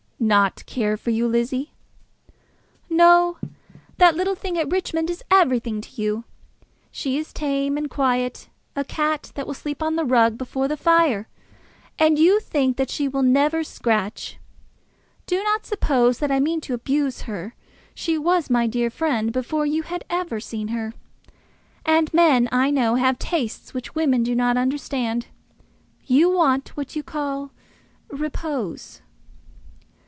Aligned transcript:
"Not 0.23 0.67
care 0.67 0.97
for 0.97 1.09
you, 1.09 1.27
Lizzie?" 1.27 1.73
"No; 2.91 3.39
that 3.97 4.15
little 4.15 4.35
thing 4.35 4.55
at 4.55 4.69
Richmond 4.69 5.09
is 5.09 5.23
everything 5.31 5.81
to 5.81 5.89
you. 5.99 6.25
She 6.91 7.17
is 7.17 7.33
tame 7.33 7.75
and 7.75 7.89
quiet, 7.89 8.47
a 8.75 8.83
cat 8.83 9.31
that 9.33 9.47
will 9.47 9.55
sleep 9.55 9.81
on 9.81 9.95
the 9.95 10.05
rug 10.05 10.37
before 10.37 10.67
the 10.67 10.77
fire, 10.77 11.27
and 11.97 12.19
you 12.19 12.39
think 12.39 12.77
that 12.77 12.91
she 12.91 13.07
will 13.07 13.23
never 13.23 13.63
scratch. 13.63 14.37
Do 15.25 15.41
not 15.41 15.65
suppose 15.65 16.19
that 16.19 16.31
I 16.31 16.39
mean 16.39 16.61
to 16.61 16.75
abuse 16.75 17.23
her. 17.23 17.55
She 17.95 18.15
was 18.15 18.47
my 18.47 18.67
dear 18.67 18.91
friend 18.91 19.33
before 19.33 19.65
you 19.65 19.81
had 19.81 20.05
ever 20.07 20.39
seen 20.39 20.67
her. 20.67 20.93
And 21.83 22.13
men, 22.13 22.47
I 22.51 22.69
know, 22.69 22.93
have 22.93 23.17
tastes 23.17 23.73
which 23.73 23.95
we 23.95 24.03
women 24.03 24.21
do 24.21 24.35
not 24.35 24.55
understand. 24.55 25.25
You 26.05 26.29
want 26.29 26.77
what 26.77 26.95
you 26.95 27.01
call 27.01 27.49
repose." 28.11 29.01